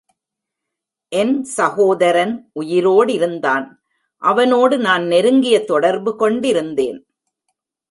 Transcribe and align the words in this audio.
என் 1.11 1.43
சகோதரன் 1.43 2.33
உயிரோடிருந்தான் 2.59 3.67
அவனோடு 4.21 4.77
நான் 4.77 5.05
நெருங்கிய 5.05 5.63
தொடர்பு 5.65 6.15
கொண்டிருந்தேன். 6.15 6.99